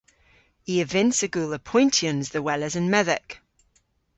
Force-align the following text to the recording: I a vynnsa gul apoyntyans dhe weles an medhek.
I 0.71 0.73
a 0.83 0.85
vynnsa 0.93 1.27
gul 1.33 1.55
apoyntyans 1.59 2.27
dhe 2.33 2.41
weles 2.45 2.75
an 2.79 2.87
medhek. 2.93 3.29